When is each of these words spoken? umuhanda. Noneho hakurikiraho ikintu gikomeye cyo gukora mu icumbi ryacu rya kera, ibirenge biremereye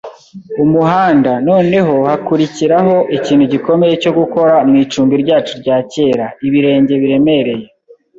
umuhanda. 0.63 1.31
Noneho 1.49 1.93
hakurikiraho 2.07 2.95
ikintu 3.17 3.45
gikomeye 3.53 3.93
cyo 4.03 4.11
gukora 4.19 4.55
mu 4.69 4.75
icumbi 4.83 5.13
ryacu 5.23 5.53
rya 5.61 5.77
kera, 5.91 6.25
ibirenge 6.47 6.93
biremereye 7.01 7.65